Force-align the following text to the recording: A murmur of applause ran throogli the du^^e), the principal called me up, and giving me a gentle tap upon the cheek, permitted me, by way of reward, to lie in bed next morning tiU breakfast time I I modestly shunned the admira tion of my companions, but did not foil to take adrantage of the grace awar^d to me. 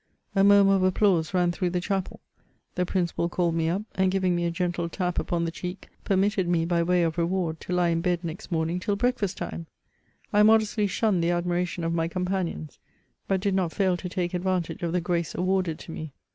A 0.35 0.43
murmur 0.43 0.73
of 0.77 0.81
applause 0.81 1.31
ran 1.31 1.51
throogli 1.51 1.73
the 1.73 1.79
du^^e), 1.79 2.17
the 2.73 2.87
principal 2.87 3.29
called 3.29 3.53
me 3.53 3.69
up, 3.69 3.83
and 3.93 4.09
giving 4.11 4.35
me 4.35 4.45
a 4.45 4.49
gentle 4.49 4.89
tap 4.89 5.19
upon 5.19 5.45
the 5.45 5.51
cheek, 5.51 5.89
permitted 6.03 6.49
me, 6.49 6.65
by 6.65 6.81
way 6.81 7.03
of 7.03 7.19
reward, 7.19 7.59
to 7.59 7.71
lie 7.73 7.89
in 7.89 8.01
bed 8.01 8.23
next 8.23 8.51
morning 8.51 8.79
tiU 8.79 8.95
breakfast 8.95 9.37
time 9.37 9.67
I 10.33 10.39
I 10.39 10.41
modestly 10.41 10.87
shunned 10.87 11.23
the 11.23 11.29
admira 11.29 11.67
tion 11.67 11.83
of 11.83 11.93
my 11.93 12.07
companions, 12.07 12.79
but 13.27 13.41
did 13.41 13.53
not 13.53 13.71
foil 13.73 13.95
to 13.97 14.09
take 14.09 14.31
adrantage 14.33 14.81
of 14.81 14.91
the 14.91 15.01
grace 15.01 15.33
awar^d 15.35 15.77
to 15.77 15.91
me. 15.91 16.13